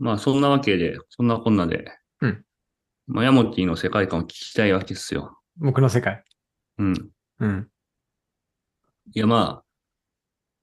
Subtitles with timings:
[0.00, 1.84] まあそんなわけで、そんなこんなで、
[2.22, 2.44] うん。
[3.06, 5.38] まあヤモティの世界観を聞きたいわけですよ。
[5.58, 6.24] 僕の世界。
[6.78, 7.10] うん。
[7.38, 7.68] うん。
[9.14, 9.62] いやま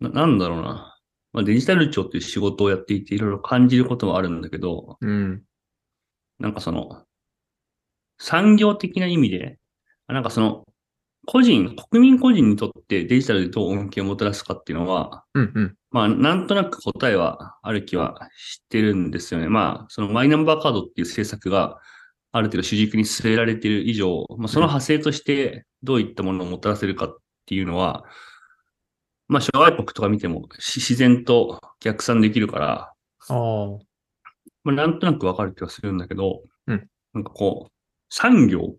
[0.01, 0.97] あ、ななんだろうな。
[1.33, 5.43] まあデジタル庁っていう仕事をやっていていろいろ感じることはあるんだけど、うん。
[6.39, 7.03] なんかその、
[8.17, 9.59] 産業的な意味で、
[10.07, 10.65] なんかその、
[11.27, 15.51] 個人、国民個人にとってデジタルでどう恩恵をもたらすかっていうのは、うん。
[15.53, 15.76] うん。
[15.89, 19.47] まあ、なんとなく答えはある気はしてるんですよね。
[19.47, 21.79] まあ、そのマイナンバーカードっていう政策が
[22.31, 28.03] ある程度主軸に据えられている以上、まあ、その派生としてどういったものをもたらせるかっていうのは、
[29.27, 32.93] まあ、諸外国とか見てもし自然と逆算できるから、
[33.29, 33.81] おー
[34.63, 37.71] まあ、なんとなくわかる気がするんだけど、うんなんかこう、
[38.09, 38.77] 産業っ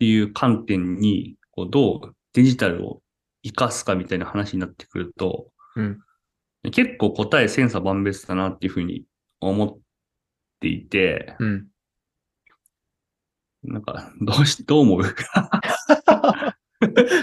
[0.00, 3.00] ていう観点に、こう、どうデジタルを
[3.44, 6.00] 活かすかみたいな話になってくると、うん。
[6.72, 9.04] 結構答え千差万別だなっていうふうに
[9.40, 9.78] 思っ
[10.60, 11.66] ていて、うん。
[13.62, 15.02] なんか、どうし、どう思う？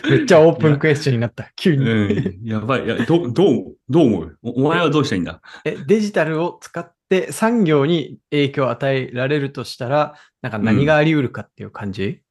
[0.10, 1.52] めっちゃオープンクエスチョンになった。
[1.56, 1.86] 急に。
[1.86, 2.86] うん、やばい。
[2.86, 4.38] いや、どう、どう、どう思う？
[4.42, 5.42] おお前はどうしたらいいんだ？
[5.64, 12.22] え、デジタルを使って産業に影響を与えられるとしたら、なんか何があり得るかっていう感じ、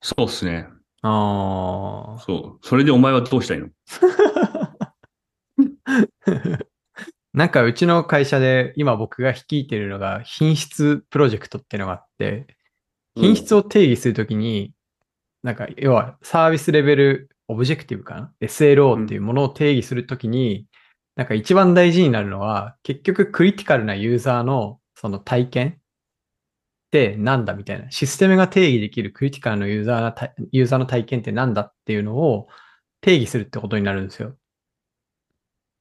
[0.00, 0.68] そうっすね。
[1.02, 2.20] ああ。
[2.20, 2.66] そう。
[2.66, 3.68] それでお前はどうしたいの？
[7.40, 12.46] なんかうちの会社で今僕が率いてるのが品質プロジェクトっていうのがあって、
[13.16, 14.74] 品質を定義するときに、
[15.42, 20.66] なんか要はサービスレベルオブジェクティブかな ?SLO っていうものを定義するときに、
[21.16, 25.76] なんか一番大事になるのは結局クリティカルなユーザーのその体験っ
[26.90, 27.90] てなんだみたいな。
[27.90, 32.48] システムが定義できるクリティカルなユーザーユーザーの体験ってなんだっていうのを
[33.00, 34.36] 定義するってことになるんですよ。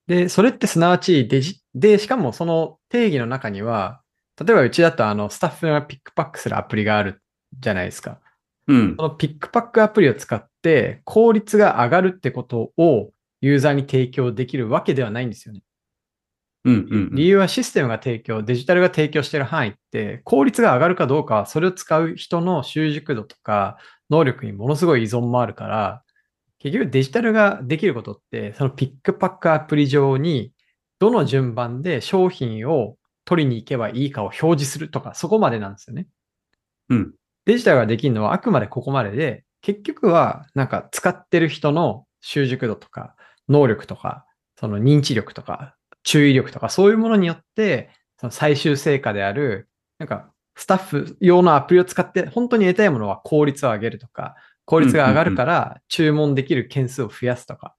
[0.09, 4.01] で、それってすなわちデジ、で、しかもその定義の中には、
[4.43, 7.21] 例えばうちだとあのスタッフがピックパックするアプリがある
[7.59, 8.19] じゃないですか。
[8.67, 9.03] うんそ。
[9.03, 13.11] のピックパックアプリを使って効率が上がるってことを
[13.41, 15.61] ユーザーに提供できるわけではないんですよね。
[16.65, 16.87] うん。
[16.89, 17.09] うん。
[17.13, 23.77] 理由はシステムが提供、デジタルが提供している範囲って効率が上がるかどうかはそれを使う人の習熟度とか
[24.09, 26.03] 能力にものすごい依存もあるから、
[26.59, 30.51] 結局デジタルができることって、そのピックパックアプリ上に
[30.99, 36.07] どの順番で商品を取りに行けばいいかを表示するとか、そこまでなんですよね。
[36.89, 37.13] うん。
[37.45, 43.15] デジタルができるのはあくまでここまでで、結局はなんか使ってる人の習熟度とか
[43.47, 44.25] 能力とか、
[44.59, 54.35] その認知力とか注意力とかそういうものによって、その最終成果である、なんかスタッフ用のアプリを使って本当に得たいものは効率を上げるとか、
[54.69, 57.73] 効率が上がるから注文できる件数を増やすとか、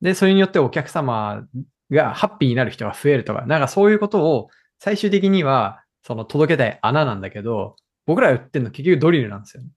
[0.00, 1.44] で、それによってお客様
[1.90, 4.48] がハッピーになる人が増えるとか、なんかそういうことを
[4.78, 7.74] 最終的にはその届けたい穴なんだけど、
[8.06, 9.70] 僕らが言ってるの結局ドリルなんですよね。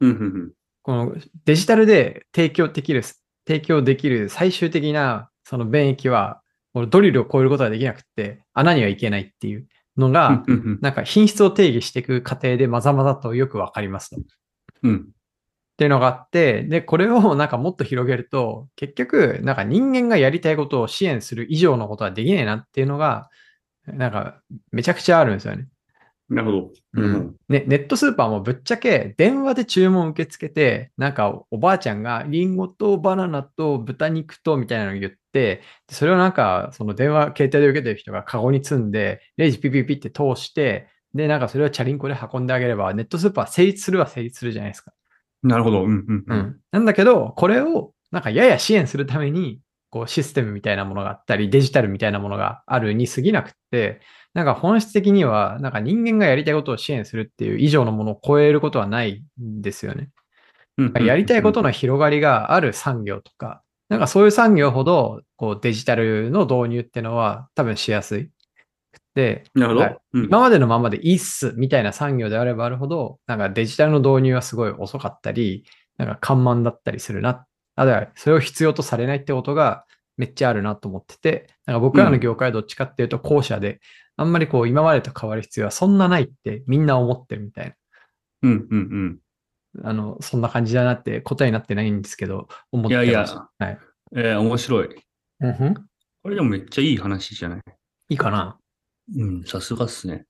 [0.00, 0.10] うん。
[0.10, 0.52] うん。
[0.82, 1.14] この
[1.44, 3.04] デジタルで提供できる、
[3.46, 6.42] 提供できる最終的なその便益は、
[6.74, 10.54] このドリルを超えることができなくって、穴にはいけないっていうのが、うん。
[10.54, 10.78] うん。
[10.82, 14.16] なんか品質を定義していく過程でまざまざとよくわかりますと。
[14.16, 14.24] っ
[14.82, 15.08] うん。
[15.82, 23.28] ていうのがあって、で、これをなんかもっと広げると、結局、なんか人間がやりたいことを支援する以上のことはできないなっていうのが、
[23.86, 25.66] なんかめちゃくちゃあるんですよね。
[26.28, 26.70] なるほど。
[26.94, 27.36] うん。
[27.48, 44.92] ね、ネットスーパーもぶっちゃけ電話で注文受け付けて、なんかおばあちゃんがリンゴとバナナと豚肉とみたいなのを言って、でそれをなんかその電話、携帯で受けてる人がカゴに積んで、レジピピピって通して、で、なんかそれをチャリンコで運んであげれば、ネットスーパー成立するは成立するじゃないですか。
[45.42, 45.82] なるほど。
[45.82, 46.04] うん。
[46.06, 46.24] うん。
[46.26, 46.34] う。
[46.34, 46.60] ん。
[46.70, 49.60] なんだけど、これをなんかやや支援するために、
[49.90, 54.00] こうシステムみたいなものがあったり、デジタルみたいなものがあるに過ぎなくって、
[54.34, 60.10] なんか本質的には、なんか人間がやりたいことを支援するっていう以上のものを超えることはないんですよね。
[60.78, 61.04] うん。
[61.04, 68.30] やりたいことの広がりがある産業とか、なんかそういう産業ほどこうデジタルの導入っていうのは多分しやすい。
[69.14, 70.00] で、なるほはいど。
[70.14, 70.24] うん。
[70.24, 75.64] 今までのままでいいっすみたいな産業であればあるほど、なんかデジタルの導入はすごい遅かったり、
[75.98, 77.46] なんか緩慢だったりするな。
[77.74, 79.84] あるいはそれを必要とされないってことが
[80.16, 83.80] めっちゃあるなと思ってて、なんか僕らの業界はどっちかっていうと後者で、
[84.16, 87.74] あんまりこう今までと変わる必要はそんなないってみんな思ってるみたい
[88.42, 88.66] うん。
[88.70, 89.18] うん。
[89.74, 89.90] な。
[89.90, 93.06] あの、そんな感じだなって答えになってないんですけど、思ってます。
[93.06, 93.78] いやいやはい。
[94.16, 94.88] えー、面白い。
[95.40, 97.58] うんふんこれでもめっちゃいい話じゃない？
[98.10, 98.56] いいかな
[99.16, 100.26] うん、さすがっすね。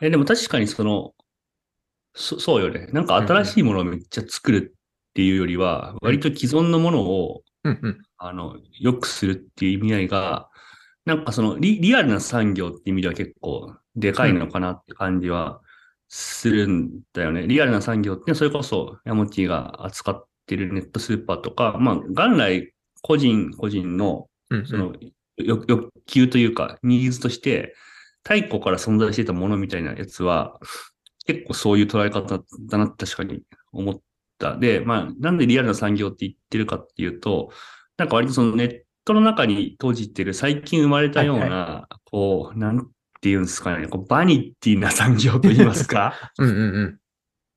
[0.00, 1.14] え、でも確かにその、
[2.14, 2.88] そそうよね。
[2.92, 7.98] なんか新しいものをめっちゃ作るっていうよりは、割と既存のものを、うんうん。
[8.18, 10.48] あの、良くするっていう意味合いが、
[11.04, 15.60] なんかそのリリアルな産業って意味では結構でかいのかなって感じは
[16.08, 17.46] するんだよね。
[17.46, 22.72] リアルな産業ってそれこそヤモティが扱ってるネットスーパーとか、まあ元来
[23.02, 24.94] 個人個人のうんうんその
[25.36, 27.74] 欲欲求というかニーズとして
[28.24, 30.58] 太古から存在していたものみたいなやつは
[31.26, 33.42] 結構そういう捉え方だな確かに
[33.72, 34.00] 思っ
[34.38, 34.56] た。
[34.56, 37.50] で、まあなんでリアルな産業って言ってるかっていうと、
[37.96, 42.90] なんか割とそのネットの中に閉じてる最近生まれたような、はいこう、なん
[43.20, 46.14] ていうんですかね、こうバニティな産業といいますか。
[46.38, 46.98] うんうんうん。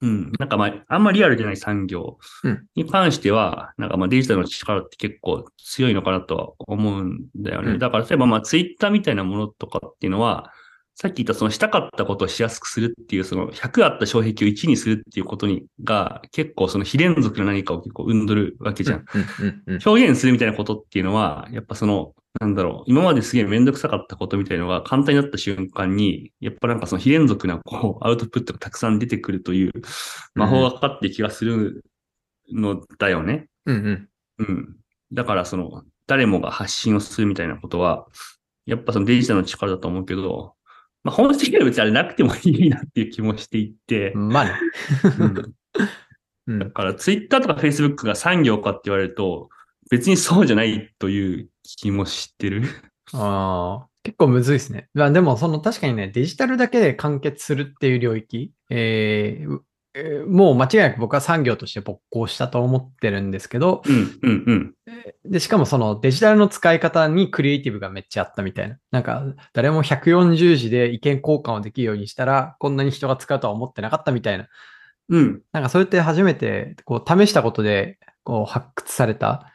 [0.02, 0.32] うん。
[0.38, 7.72] なんかまあ、あんまリアルじゃない産業うんに関しては、なんかまあデジタルの力って結構強いのかなとは思うんだよね。
[7.72, 10.52] うんだから例えばまあツイッターみたいなものとかっていうのは、
[11.00, 19.06] さっき言ったそのしたかったことをしやすくするっていう、その100あった障壁を1にするっていうことにが、結構その非連続の何かを結構生んどるわけじゃん。
[19.14, 19.80] うんうんうん。
[19.86, 29.74] 表現するみたいなことっていうのは、やっぱその、なんだろう、今まですげえめんどくさかったことみたいのが簡単になった瞬間に、やっぱなんかその非連続なこうアウトプットがたくさん出てくるという
[30.34, 31.84] 魔法がかかってる気がする
[32.52, 33.46] のだよね。
[33.68, 34.10] うんうん。
[34.40, 34.76] うん。
[35.14, 38.08] だからその、誰もが発信をするみたいなことは、
[38.66, 40.57] やっぱそのデジタルの力だと思うけど、
[41.04, 44.52] まあ本質的には別にあれなくてもいいなっていう気もしていて、まあね。
[45.20, 45.56] うん
[46.48, 46.60] うん。
[46.60, 49.50] だから、ツイッターとかフェイスブックが産業かって言われると、
[49.90, 52.64] 別にそうじゃないという気もしてる。
[53.14, 54.90] ああ、結構むずいですね。
[54.94, 59.60] まあでも、その確かにね、デジタルだけで完結するっていう領域、えー
[60.28, 64.74] もう間違いなく僕は産業として勃興したと思ってるんですけど、うん、うん、うん。
[65.26, 68.78] で、しかもそのデジタルの使い方にクリエイティブがめっちゃあったみたいな。
[68.92, 69.24] なんか、
[69.54, 74.48] 誰も140字で意見交換をできるようにしたら、こんなに人が使うとは思ってなかったみたいな。
[75.10, 79.52] うん、なんかそれって初めてこう試したことでこう発掘された、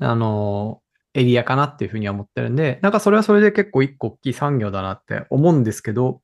[0.00, 0.80] あの
[1.14, 6.20] エリアかなっていうふうには思ってるんで、なんかそれはそれで結構一個大きい産業だなって思うんですけど、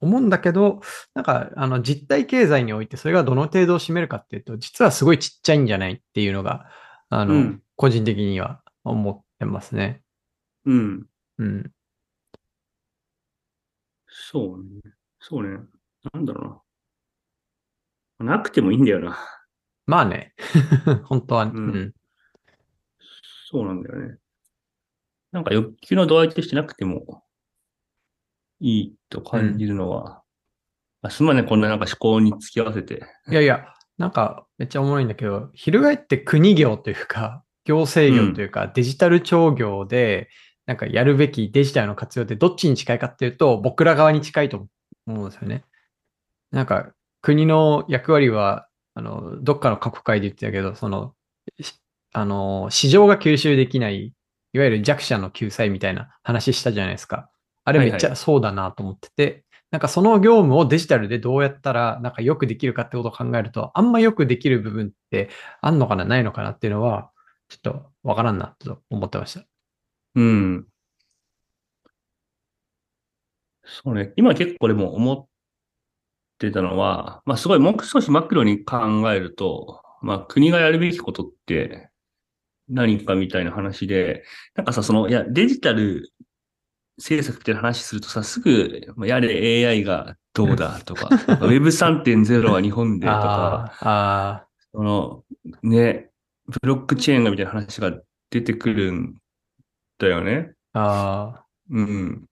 [0.00, 0.80] 思うんだけど、
[1.14, 6.66] なんかあの実体経済においてそれがどの程度を占めるかっていうと、実はすごいちっちゃいんじゃないっていうのが、
[7.08, 10.02] あの、うん個人的には思ってますね。
[10.66, 11.06] うん。
[11.38, 11.72] うん。
[14.06, 14.82] そうね。
[15.18, 15.58] そうね。
[16.12, 16.62] なんだろ
[18.20, 18.36] うな。
[18.36, 19.18] なくてもいいんだよな。
[19.86, 20.34] まあね。
[21.04, 21.94] 本当は、ね、ううんん。
[23.50, 24.18] そうなんだよね。
[25.32, 27.22] なんか欲求の度合いとしてなくても
[28.60, 30.22] いいと感じるのは、
[31.02, 33.02] あすまんね、こんななんか思考に付き合わせて。
[33.30, 40.28] いやいや、なんかめっちゃおもろいんだけど、翻って国業というか、行政業というか、デジタル庁業で、
[40.66, 44.68] なんかやるべきデジタルの活用ってどっちに近いかっていうと、僕ら側に近いと
[45.06, 45.64] 思うんですよね。
[46.50, 46.92] なんか
[47.22, 51.14] 国の役割は、あの、どっかの過去会で言ってたけど、その、
[51.60, 51.80] し
[52.12, 54.12] あの、市場が吸収できない、
[54.52, 57.30] いわゆる弱者の救済みたいな話したじゃないですか。
[57.64, 65.30] あれめっちはいゃそうだなと思ってて、なんかその業務をデジタルでどうやったらなんかよくできるかってことを考えると、あんまよくできる部分って
[65.60, 67.10] あんのかな、ないのかなっていうのは、
[67.48, 69.44] ちょっとわからんなと思ってました。
[70.16, 70.68] うん。
[73.64, 74.12] そうね。
[74.16, 75.26] 今結構でも思っ
[76.38, 78.78] てたのは、まあすごいもう少しマクロに考
[79.12, 81.90] えると、まあ国がやるべきことって
[82.68, 84.24] 何かみたいな話で、
[84.56, 86.12] なんかさ、その、いや、デジタル
[87.00, 95.24] 政策って話するとさ、すぐ、まあやれ AI がどうだとか、Web3.0 は日本でとか、 あーあその、
[95.62, 96.10] ね、
[96.46, 97.92] ブロックチェーンがみたいな話が
[98.30, 99.16] 出てくるん
[99.98, 100.30] だよね。
[100.32, 102.26] ー、あうん。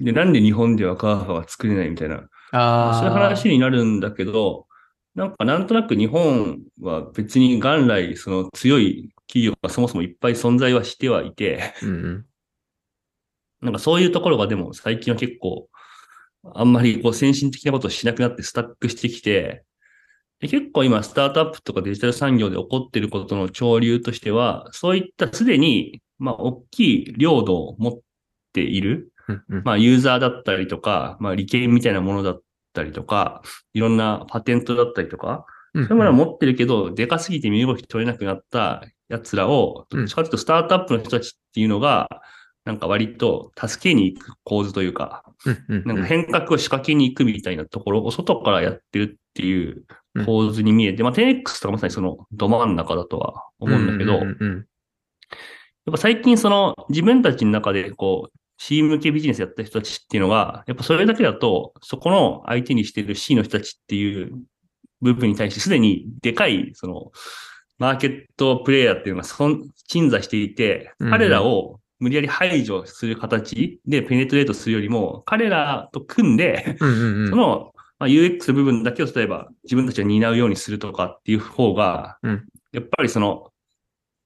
[0.00, 4.66] で、なんで日本では GAFA は作れないみたいな、ーあー、そういう話になるんだけど、
[5.14, 12.26] なんかなんとなく日本は別に元来その強い企業がそもそもいっぱい存在はしてはいて、うんうん。
[13.64, 15.68] なんかそういうところがでも最近は結構、
[16.54, 19.64] あんまりこう先進的なことをしなくなってスタックしてきて、
[20.40, 27.98] で結構今スタートアップとかデジタル産業で起こっていることの潮流としては、そういったすでに、まあ大きい領土を持っ
[28.52, 29.10] ている、
[29.48, 32.42] まあユーザーだったりとか、まあ利権みたいなものだっ
[32.74, 33.40] たりとか、
[33.72, 42.08] いろんなパテントだったりとか、うんそういうものは持ってるけど、でかすぎて身動き取れなくなった奴らを、どっちかというとスタートアップの人たちっていうのが、
[42.64, 45.24] なんか割と助けに行く構図というか、
[45.68, 49.84] なんか変革を仕掛けに行くみたいなところを外からやってるっていう
[50.24, 54.24] 構図に見えて、まあ 10X とかまさにそのど真ん中だとは思うんだけど、やっ
[55.92, 64.32] ぱ最近その自分たちの中でこう C 向けビジネスやった人たちっていうのが、やっぱそれだけだと、そこの相手にしてる C の人たちっていう
[65.02, 67.12] 部分に対してすでにでかいその
[67.78, 77.30] マーケットプレイヤーっていうのがそん鎮座していて、彼らを無理やり排除する形でペネトレートするよりも、彼らと組んで、うんうんうん。
[77.30, 83.52] その、まあ、UX 部分だけを例えば自分たちが担うようにするとかっていう方が、うんやっぱりその、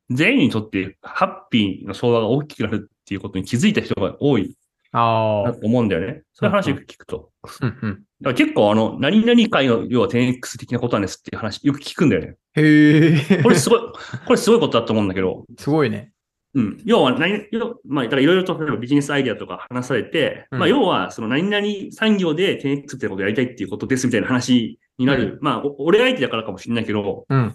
[0.09, 4.57] 全員にとってハッピーの相場が大きくなるっていうことに気づいた人が多い
[4.93, 5.53] あ。
[5.61, 6.23] と思うんだよね。
[6.33, 7.31] そういう話よく聞くと。
[7.61, 7.95] うんうん。
[7.95, 12.37] だから結構あの、何々会の要は 10X 的なことなんですっていう話よく聞くんだよね。
[12.55, 13.43] へえ。
[13.43, 13.81] これすごい、
[14.27, 16.13] これすごいことだと思うんだけど、すごいね。
[16.55, 16.83] うん。
[16.85, 25.39] 要は何、要まあ、だからいろいろと例えばビジネスアイデアとか話されて、うんまあ、要は、その何々産業で 10X ってことをやりたいっていうことですみたいな話になる。
[25.43, 27.55] まあ、お俺相手だからかもしれないけど、うん。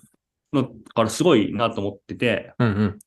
[0.51, 2.99] まあだからすごいなと思ってて、うんうん。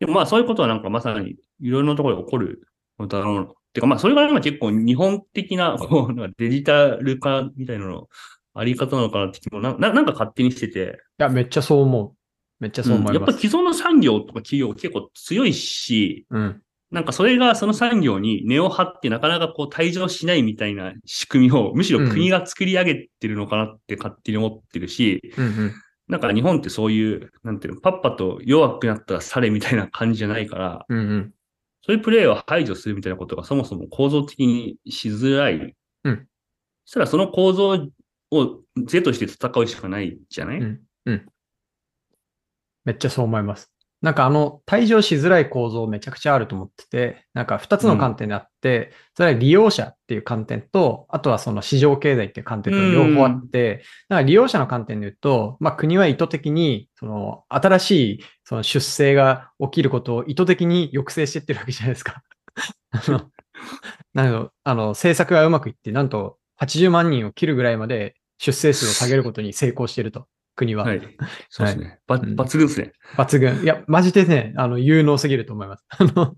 [0.00, 3.54] でもまあ、そういうことはなんかまさにいろいろなところで起こることだろう。
[3.72, 8.08] てかまあ、それが今結構日本的な、 こう、なんかデジタル化みたいなの、
[8.54, 12.21] あり方なのかなって気もな、ななんか勝手にしてて、いや、めっちゃそう思う。
[12.62, 13.34] めっちゃそう思うんやっいます。
[13.34, 16.62] ぱ既存の産業とか企業結構強いし、うん。
[16.92, 25.72] なんかそれがその産業に根を張ってなかなかこう退場しないみたいな仕組みをむしろ国が作り上げてるのかなって勝手に思ってるし、うんうん。
[26.06, 31.34] なんか日本ってそういう、なんていうの、パッパと弱くなったらされみたいな感じじゃないから、うんうん。
[31.84, 35.74] そういうプレイを排除するみたいなことがそもそも構造的にしづらい。
[36.04, 36.26] うん
[36.84, 37.88] そしたらその構造
[38.30, 41.26] を是として戦うしかないじゃない、うんうん。
[42.84, 43.72] めっちゃそう思います。
[44.02, 62.24] なんかあの、退場しづらい構造めちゃくちゃあると思ってて、なんか二つの観点であって、それは利用者っていう観点と、あとはその市場経済っていう観点と両方あって、なんか利用者の観点で言うと、まあ国は意図的に、その新しいその出生が起きることを意図的に抑制していってるわけじゃないですか。
[62.90, 63.30] あの、
[64.14, 70.84] なのあの政策がうまくいって、なんと80万人を切るぐらいまで出生数を下げることに成功していると、国は。
[70.84, 71.00] はい。
[71.48, 71.98] そうですね。
[72.06, 72.92] ばうん抜群ですね。
[73.16, 73.62] 抜群。
[73.62, 75.84] いや、マジでね、あの、有能すぎると思います。
[75.98, 76.34] あの、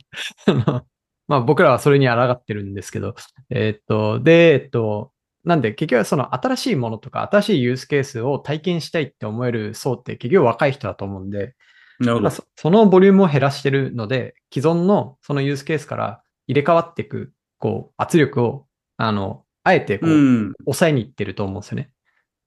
[0.46, 0.86] あの、
[1.26, 3.14] まあ僕らはそれに抗ってるんですけど、
[3.50, 5.12] えーっと、で、えっと、
[5.44, 11.54] なんで結局はその新しいものとか新しいユースケースを体験したいって思える層って結局若い人だと思うんで、
[11.98, 12.20] なるほど。
[12.22, 18.66] まあそそのボリュームを減らしてるので、既存のそのユースケースから入れ替わっていく、こう、圧力を、
[18.96, 20.52] あの、あえてこう、うん。
[20.64, 21.90] 抑えにいってると思うんですよね。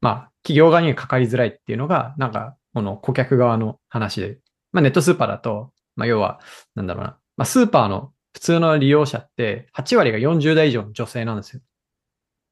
[0.01, 4.39] まあ、企業側にはかかりづらいっていうのが、なんか、この顧客側の話で。
[4.71, 6.39] まあ、ネットスーパーだと、まあ、要は、
[6.75, 7.17] なんだろうな。
[7.37, 11.61] まあ、スーパーの普通の利用者って、8割が40代以上の女性なんですよ。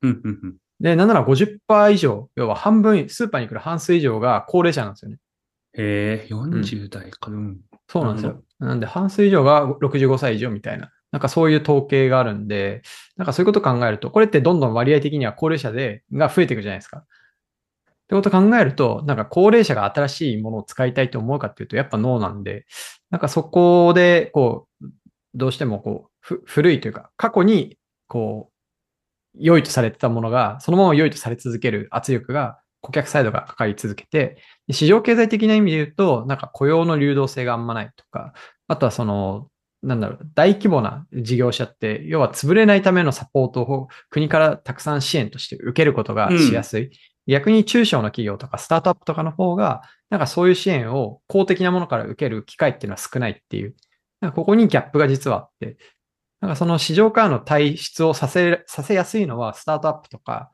[0.02, 5.18] うんうんうんで、なんなら50%以上、要は半分、スーパーに来る半数以上が高齢者なんですよね。
[5.78, 7.32] へえ、40代か。
[7.32, 7.60] うん。
[7.88, 8.44] そうなんですよ。
[8.60, 12.82] なんで、半数以上が65歳以上みたいな、なんかそういう統計があるんで、
[13.16, 17.06] なんかそういうことを考えると、これってどんどん割合的には高齢者で、が増えていくじゃないですか。
[18.06, 22.66] ってことを考えると、なんか高齢者が新しいものを使いたいと思うかっていうと、やっぱノーなんで、
[23.10, 24.86] なんかそこで、こう、
[25.34, 28.56] どうしてもこう、ふ古いというか、過去に、こう、
[29.40, 38.34] 良いとされてたものが、そのまま良いとされ続ける圧力が、顧客サイドがかかり続けて、で市場経済的な意味で言うと、なんか雇用の流動性があんまないとか、
[38.68, 39.50] あとはその、
[39.82, 46.92] なんだろう、大規模な事業者って、要は潰れないためのサポートを国からたくさん支援として受けることがしやすい。
[47.28, 53.76] 逆に中小の企業とかスタートアップとかの方が、なんかそういう支援を公的なものから受ける機会っていうのは少ないっていう、
[54.22, 55.78] なんかここにギャップが実はあって、
[56.42, 60.52] なんかその市場からの退出をさせ、させやすいのはスタートアップとか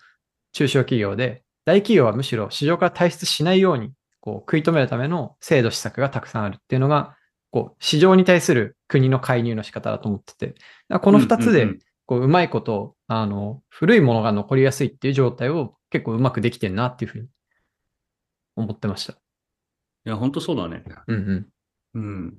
[0.54, 7.16] 中小企業で、大企業はむしろ市場から退出しないようにこう食い止めるための制度施策がたくさんあるっていうのが、
[7.52, 10.56] こう市場に対する国の介入の仕方だと思ってて、
[11.02, 11.68] この二つで
[12.06, 17.28] こううまいこと、あの、古いものが残りやすいっていう状態を結構うまくできてんなっていうふうに
[18.56, 19.14] 思ってました。
[19.14, 19.18] い
[20.06, 20.84] や、本当そうだね。
[21.08, 21.48] うん
[21.94, 22.00] うん。
[22.00, 22.38] うん。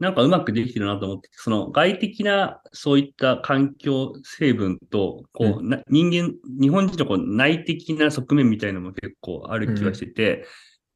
[0.00, 10.44] なんかうまくできてるなと思ってて、その外的なそういった環境成分と、こう、な人間、日本人のこう内的な側面みたいなのも結構ある気がしてて、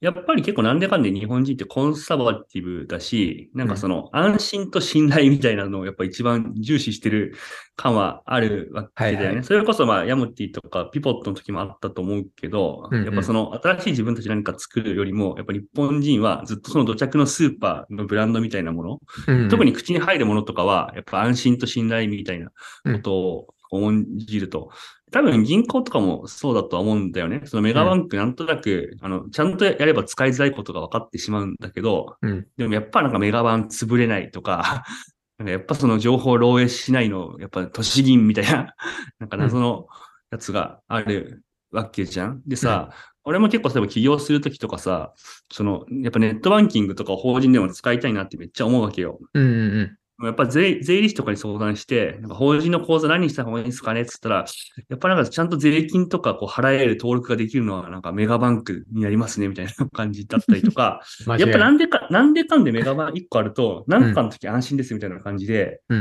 [0.00, 7.34] やっぱり結構なんでかんで日本人ってコンサバティブだし、なんかその安心と信頼みたいなのをやっぱ一番重視してる
[7.76, 9.16] 感はあるわけだよね。
[9.18, 18.98] はいはいそれこそまあヤムティとかピポットの時もあったと思うけど、うんうんやっぱその新しい自分たち何か作るよりも、やっぱ日本人はずっとその土着のスーパーのブランドみたいなもの、
[19.28, 22.50] うんうん特に口に入るものとかは、やっぱ安心と信頼みたいな
[22.92, 24.70] ことを重んじると。
[25.12, 27.42] 多分銀行とかもそうだとは思うんだよね。
[27.44, 34.84] そのメガバンクなんとなく、あの、ちゃんとやれば使いづらいことが分かってしまうんだけど、うんでもやっぱなんかメガバン潰れないとか、
[35.38, 38.74] なんかやっぱその情報漏洩しないの、やっぱ都市銀みたいな、
[39.20, 39.86] なんか謎の
[40.32, 42.42] やつがあるわけじゃん。
[42.44, 42.90] でさ、
[43.22, 45.12] 俺も結構例えば起業するときとかさ、
[45.52, 49.20] その、やっぱネットバンキングとか法人でも使いたいなってめっちゃ思うわけよ。
[49.34, 54.46] うんうんやっぱ税税理士とかに相談して、なんか法人の口座何にした方がいいですかねって言ったら、
[54.88, 61.02] やっぱなんかちゃんと税金とかこう払える登録ができるのはなんかメガバンクになりますねみたいな感じだったりとか、
[61.38, 61.70] やっぱな。
[61.70, 65.98] んでか、なんでかんでメガバン1個あると、なんかの時安心ですみたいな感じで、うん。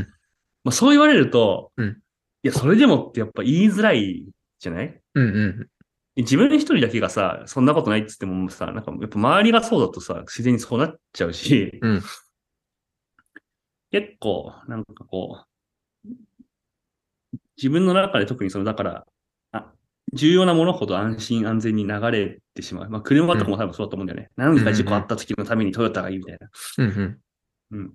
[0.63, 1.87] まあ、そう言われると、うん。
[2.43, 4.25] いや、それでもってやっぱ言いづらい
[4.59, 5.01] じゃない？
[5.15, 5.67] うんうん。
[6.15, 12.01] 自分一人だけがさ、そんなことないって言ってもさ、なんかやっぱ周りがそうだとさ、自然にそうなっちゃうし、うん
[13.95, 15.39] 結構、なんかこ
[16.03, 16.09] う、
[17.55, 19.05] 自分の中で特にその、だから、
[19.53, 19.71] あ
[20.11, 22.89] 重要なものほど安心安全に流れてしまう。
[22.89, 24.31] まあ、車とかも多分そうだと思うんだよね。
[24.35, 26.49] 何か事故あった時のためにトヨタがいいみたいな。
[26.79, 27.19] うんうん。
[27.71, 27.93] うん。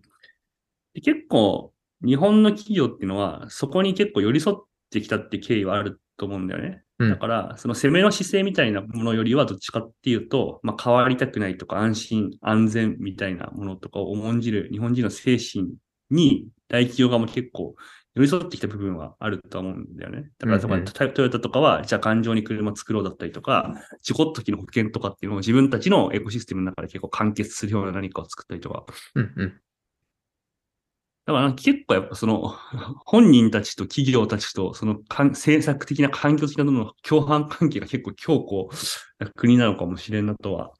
[0.95, 4.57] で結構、日本の企業っていうのは、そこに結構寄り添っ
[4.89, 6.83] てきたって経緯はあると思うんだよね。
[6.99, 15.77] うんだから、その攻めの姿勢みたいなものよりは、どっちかっていうと、まあ、変わりたくないとか、安心、安全みたいなものとかを重んじる日本人の精神
[16.11, 17.75] に、大企業側も結構
[18.15, 20.31] 寄り添ってきた部分はあるとは思うんだよね。
[20.39, 29.61] だから、うんうんトトヨタとかは、じゃあ頑丈に車作ろうだったりとか、事故った時の保険とかっていうのを自分たちのエコシステムの中で結構完結するような何かを作ったりとか、うんうん。
[31.27, 32.57] だから結構やっぱその、
[33.05, 38.77] 本人たちと企業たちと、そのかん政策的な環境的なものの共犯関係が結構強固
[39.21, 40.73] な国なのかもしれんなとは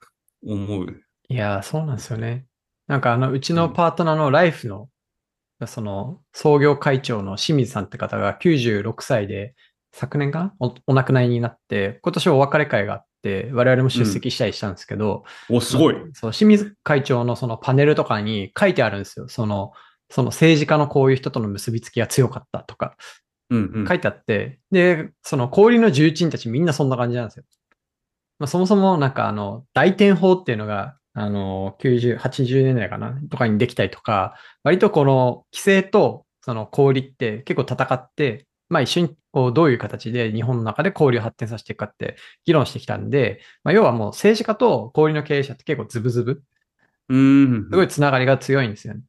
[0.45, 1.01] 思う。
[1.29, 2.47] いやー、そうなんですよね。
[2.89, 4.89] なんかあの、うちのパートナーのライフの、
[5.67, 9.55] その、創業会長の清水さんって方が96歳で、
[9.93, 10.55] 昨年かな？
[10.61, 15.95] おお亡くなりになって、今年お別れ会があって、我々も出席したりしたんですけど、お、すごい。
[16.13, 19.29] そう、清水会長のそのパネルとかに書いてあるんですよ。
[19.29, 19.73] その、
[20.11, 22.97] その政治家のこういう人との結びつきが強かったとか
[23.51, 23.87] うんうん。
[23.87, 27.45] 書いてあって、で、その氷の重鎮たちみんなそんな感じなんですよ。
[28.39, 46.43] まあ、そもそもなんかあの、大天法っていうのが、あの、90、80年代かなとかにできたりとか、割とこの規制とその氷って結構戦って、まあ一緒にこうどういう形で日本の中で氷を発展させていくかって議論してきたんで、まあ要はもう政治家と氷の経営者って結構ズブズブ
[47.09, 47.69] うん。
[47.71, 49.03] すごいつながりが強いんですよね。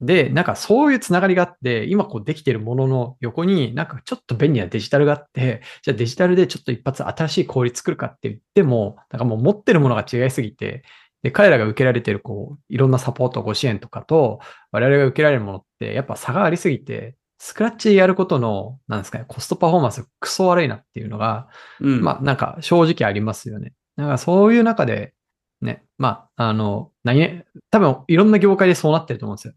[0.00, 10.82] で、なんかそういうつながりがあって、今こうできてるものの横に、なんかちょっと便利なデジタルがあって、じゃあデジタルでちょっと一発新しい氷作るかって言っても、なんかもう持ってるものが違いすぎて、
[11.22, 21.48] で、彼らが受けられてるこう、いろんなサポート、ご支援とかと、我々が受けられるものって、やっぱ差がありすぎて、スクラッチでやることの、なんですかね、コストパフォーマンスクソ悪いなっていうのが、
[21.80, 22.00] うん。
[22.02, 23.72] まあ、なんか正直ありますよね。
[23.96, 25.14] なんかそういう中で、
[25.60, 29.54] ね、まあ、あの、何、多分いろんな業界でそうなってると思うんですよ。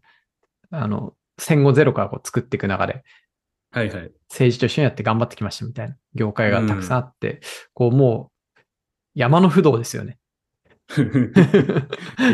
[0.70, 3.02] あの、戦後ゼロからこう作っていく中で、
[3.72, 4.12] はいはい。
[4.28, 7.40] 政治と一緒にやって頑張ってきましたみたいな業界がたくさんあって、
[7.72, 8.60] こうもう、
[9.14, 10.18] 山の不動ですよね。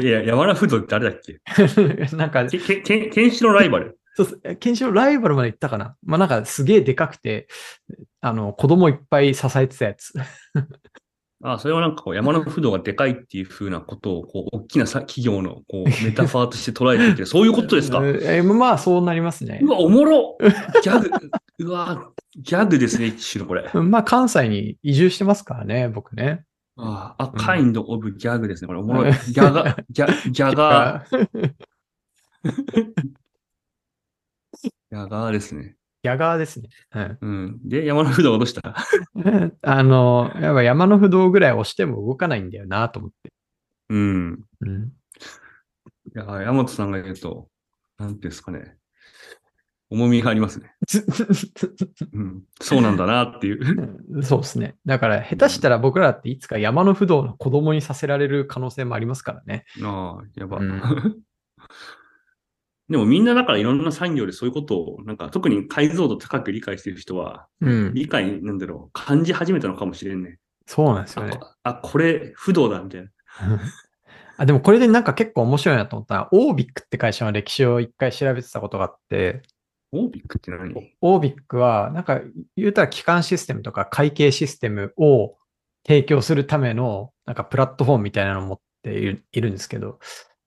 [0.03, 1.41] いや、山田不動って誰だっけ？
[2.17, 3.99] なんか、け、け、け、ケンシライバル？
[4.17, 5.95] そうケンシライバルまで行ったかな？
[6.03, 7.49] まあなんかすげえでかくて、
[8.23, 10.15] あの、子供いっぱい支えてたやつ。
[11.53, 18.01] あそれはなんかこう山の不動がでかいっていうふうなことを、こう、大きなさ企業のこう メタファーとして捉えていて、そういうことですか？
[18.05, 19.71] えーまあそうなりますねう。
[19.71, 20.37] わ、おもろ
[20.83, 21.11] ギャグ、
[21.67, 23.71] うわ、ギャグですね、一種のこれ。
[23.75, 26.45] まあ関西に移住してますからね、僕ね。
[26.79, 28.67] ああ、カインドオブギャグですね。
[28.67, 29.13] これおもろい。
[29.13, 31.27] ギャガ、ギャ、ギャガ ー、
[34.91, 35.76] ギャガーですね。
[36.07, 36.69] ギャガーですね。
[36.95, 37.69] うんうん。
[37.69, 38.77] で、山の不動がどうした？
[39.63, 43.33] あの、やっぱ山の不動ぐらい押しても動かないんだよなと思って。
[43.89, 44.45] うん。
[44.61, 44.89] うん、い
[46.15, 47.49] や、山本さんが言うと、
[47.99, 48.77] なんていうんですかね。
[49.91, 50.75] 重みがありますね。
[52.13, 52.43] うん。
[52.61, 54.23] そうなんだなっていう。
[54.23, 54.77] そうですね。
[54.87, 59.65] だから下手したら僕らっていつか山の不動の子供にさせられる可能性もありますからね。
[59.83, 60.59] ああ、やば。
[60.59, 60.83] うん
[62.89, 67.95] でもみんなだからいろんな産業でそういうことを、なんか特に解像度高く理解している人は、うん。
[67.95, 70.39] 理解、なんだろう、感じ始めたのかもしれんね。
[70.67, 71.33] そうなんですよね。
[71.35, 73.09] あこあ、これ、不動だ、みたいな。
[74.39, 79.43] あでもこれでなんか結構面白いなと思ったら、オービックって会社の歴史を一回調べてたことがあって、
[79.93, 80.75] オービックって何？
[81.01, 82.21] オービックは、なんか
[82.57, 85.37] 言うたら基幹システムとか会計システムを
[85.87, 89.99] 提供するための、なんかプラットフォームみたいなのを持っているいるんですけど、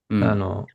[0.09, 0.23] うん。
[0.23, 0.67] あの、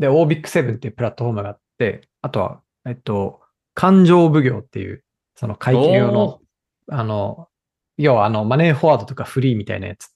[0.00, 3.40] で、オービック7っていうプラットフォームがあって、あとは、えっと、
[3.74, 5.04] 勘定奉行っていう、
[5.36, 6.40] その会計用の、
[6.88, 7.48] あの、
[7.98, 10.08] 要はあの、マネーフォワードとかフリーみたいなやつ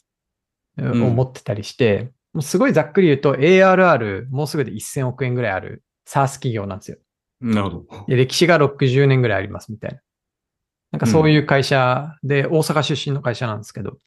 [0.80, 6.98] をん持ってたりして、もうすごいざっくり言うと ARR もうすぐで1000億円ぐらいある SaaS 企業なんですよ。
[7.40, 8.04] なるほど。
[8.08, 10.00] で、歴史が60年ぐらいありますみたいな。
[10.92, 13.98] なんかそういう会社で、大阪出身の会社なんですけど、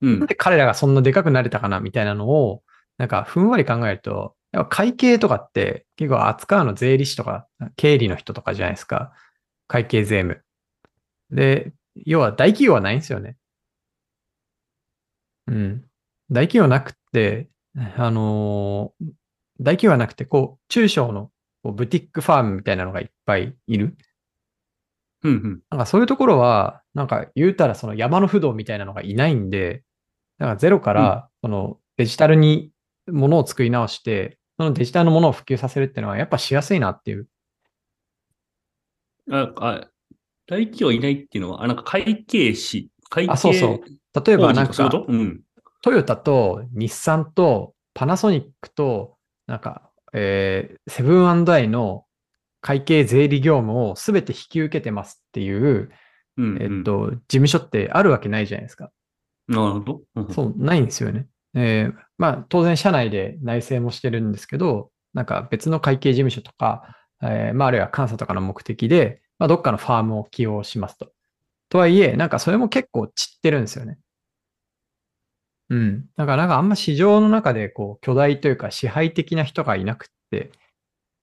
[0.00, 0.26] うんなん。
[0.26, 2.62] で彼らがそんなでかくなれたかなみたいなのを、
[2.98, 9.12] なんかふんわり考えると、やっぱ会計とかって結構扱うの税理士とか経理の人とかじゃないですか。
[9.68, 10.42] 会計税務。
[11.30, 13.36] で、要は大企業はないんですよね。
[15.46, 15.84] うん。
[16.30, 17.48] 大企業なくって、
[17.96, 19.06] あのー
[19.58, 21.30] 大企業はなくて、こう、中小の
[21.62, 23.96] こうブティックファームみたいなのがいっぱいいる。
[25.22, 25.60] うんうん。
[25.70, 29.82] なんかそういうところは、なんか言うたらその山の不動みたいなのがいないんで、
[30.38, 32.70] だからゼロからそのデジタルに
[33.08, 37.28] ものを作り直して、そのデジタルのものを普及させるっていうのはやっぱしやすいなっていう。
[39.30, 39.88] あ、あ、
[40.46, 44.22] 大企業いないっていうのは、あ、なんか会計士、会計あ、そうそう。
[44.24, 45.42] 例えばなんか、うん。
[45.82, 49.16] トヨタと日産とパナソニックと、
[49.46, 52.04] なんか、えーセブンアイの
[52.60, 55.90] 会計税理業務をすべて引き受けてますっていう、
[56.36, 58.90] うん、えっと、事務所ってあるわけないじゃないですか。
[59.48, 59.54] うん。
[59.54, 60.00] なるほど。
[60.16, 61.26] うんそう、ないんですよね。
[61.56, 71.12] えーまあ、当然、社内で内政もしてるんですけど、なんか別の会計事務所とか、えーまあ、あるいは監査とかの目的で、まあ、どっかのファームを起用しますと。
[71.68, 73.98] とはいえ、なんかそれも結構散ってるんですよね。
[75.70, 76.04] うん。
[76.16, 80.52] だからなんかあんま市場の中でこう巨大というか支配的な人がいなくって、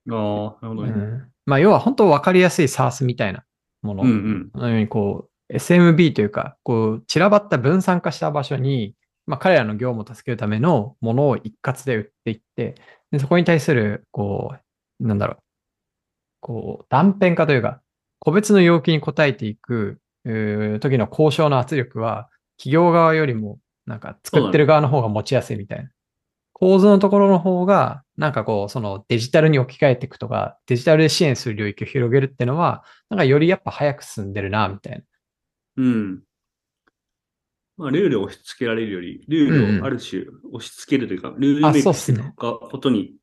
[0.09, 0.89] ああ、なるほどね。
[0.91, 1.31] うん。
[1.45, 3.45] まあ要は本当分かりやすい SARS みたいな
[3.81, 4.03] もの。
[4.03, 12.75] のようにこう SMB というか、こう散らばった分散化した場所に、まあ彼らの業務を助けるためのものを一括で売っていって、
[13.11, 14.55] でそこに対する、こ
[14.99, 15.37] う、なんだろう、
[16.41, 17.81] こう断片化というか、
[18.19, 25.89] 個別の要求に応えていく時の交渉の圧力は、企業側よりも、なんか作ってる側の方が持ちやすいみたいな。
[26.53, 35.03] 構図のところの方が、なんかこう、そのデジタルに置き換えていくとか、デジタルで支援する領域を広げるっていうのは、なんかよりやっぱ早く進んでるな、みたいな。
[35.77, 36.23] うん。
[37.77, 43.15] まあ、ルールを押し付けられるより、ルールをある種押し付けるというか、ルールあメイクしことに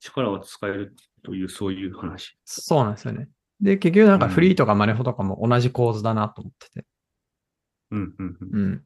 [0.00, 2.38] 力を使えるという、そういう話。
[2.44, 3.28] そうなんですよね。
[3.60, 6.86] で、結局なんかフリーとかマネホとかも同じ構図だなと思ってて。
[7.90, 8.60] うん、うん、うん。
[8.60, 8.82] うん。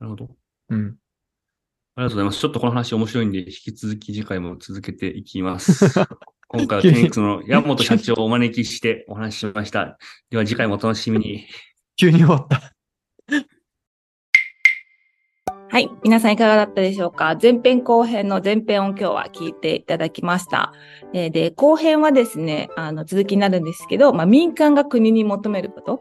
[0.00, 0.36] なるほど。
[0.68, 0.96] うん。
[1.96, 2.40] ありがとうございます。
[2.40, 5.86] ちょっとこの話面白いんで、引き続き次回も続けていきます。
[6.48, 9.98] 今回はテニックスの山本社長をお招きしてお話ししました。
[10.30, 11.46] では次回もお楽しみに。
[12.00, 12.62] 急に終わった。
[15.68, 15.90] はい。
[16.02, 17.36] 皆さんいかがだったでしょうか？
[17.40, 20.72] 前編後編の前編を今日は聞いていただきました。
[21.12, 26.00] えーで、後編はですね、あの、続きになるんですけど、まあ、民間が国に求めること、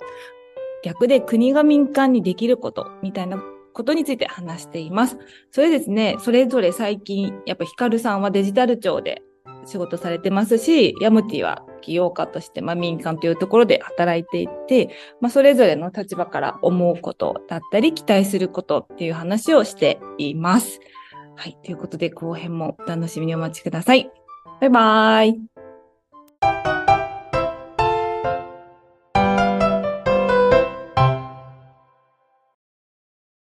[0.84, 5.18] 逆で国が民間にできること、みたいなことについて話しています。
[5.52, 9.22] それですね、それぞれ最近、やっぱヒカルさんはデジタル庁で
[9.66, 14.90] 仕事されてますし、ヤムティは起業家として、まあ、民間というところで働いていて、
[15.22, 20.80] まあ、それぞれの立場から思うことだったり、期待することっていう話をしています。
[21.36, 21.58] はい。
[21.64, 24.10] ということで、後編もお楽しみにお待ちください。
[24.60, 25.28] バイバー
[26.66, 26.69] イ。